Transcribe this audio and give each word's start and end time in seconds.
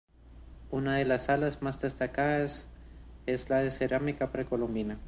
Una 0.71 0.95
de 0.95 1.05
las 1.05 1.25
salas 1.25 1.61
más 1.61 1.79
destacadas 1.79 2.67
es 3.27 3.51
la 3.51 3.57
de 3.57 3.69
cerámica 3.69 4.31
precolombina. 4.31 4.97